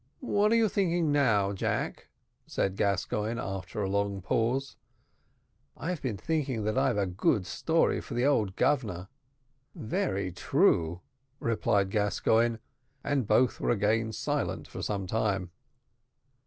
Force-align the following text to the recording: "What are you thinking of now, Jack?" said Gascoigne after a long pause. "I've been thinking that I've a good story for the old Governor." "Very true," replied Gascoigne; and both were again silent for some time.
"What 0.25 0.51
are 0.51 0.55
you 0.55 0.67
thinking 0.67 1.05
of 1.05 1.11
now, 1.11 1.53
Jack?" 1.53 2.07
said 2.47 2.75
Gascoigne 2.75 3.39
after 3.39 3.83
a 3.83 3.87
long 3.87 4.19
pause. 4.19 4.75
"I've 5.77 6.01
been 6.01 6.17
thinking 6.17 6.63
that 6.63 6.75
I've 6.75 6.97
a 6.97 7.05
good 7.05 7.45
story 7.45 8.01
for 8.01 8.15
the 8.15 8.25
old 8.25 8.55
Governor." 8.55 9.09
"Very 9.75 10.31
true," 10.31 11.01
replied 11.39 11.91
Gascoigne; 11.91 12.57
and 13.03 13.27
both 13.27 13.59
were 13.59 13.69
again 13.69 14.11
silent 14.11 14.67
for 14.67 14.81
some 14.81 15.05
time. 15.05 15.51